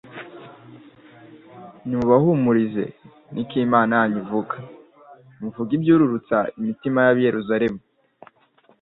nimubahumurize. 1.85 2.85
Niko 3.33 3.55
Imana 3.65 3.91
yanyu 3.99 4.19
ivuga. 4.23 4.55
Muvuge 5.39 5.71
ibyururutsa 5.77 6.37
imitima 6.59 6.99
y'ab'i 7.05 7.27
Yerusalemu, 7.27 7.79